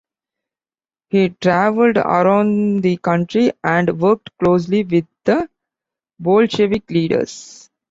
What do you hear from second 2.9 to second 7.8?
country and worked closely with the Bolshevik leaders.